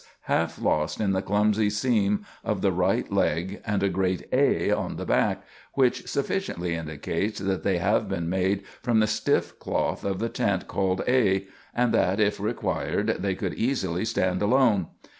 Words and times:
half 0.21 0.59
lost 0.59 0.99
in 0.99 1.11
the 1.11 1.21
clumsy 1.21 1.69
seam 1.69 2.25
of 2.43 2.61
the 2.63 2.71
right 2.71 3.11
leg 3.11 3.61
and 3.63 3.83
a 3.83 3.87
great 3.87 4.27
"A" 4.33 4.71
on 4.71 4.95
the 4.95 5.05
back, 5.05 5.43
which 5.75 6.07
sufficiently 6.07 6.73
indicates 6.73 7.37
that 7.39 7.61
they 7.61 7.77
have 7.77 8.09
been 8.09 8.27
made 8.27 8.63
from 8.81 8.99
the 8.99 9.05
stiff 9.05 9.59
cloth 9.59 10.03
of 10.03 10.17
the 10.17 10.27
tent 10.29 10.67
called 10.67 11.03
"A," 11.07 11.45
and 11.75 11.93
that, 11.93 12.19
if 12.19 12.39
required, 12.39 13.17
they 13.19 13.35
could 13.35 13.53
easily 13.53 14.03
stand 14.03 14.41
alone. 14.41 14.87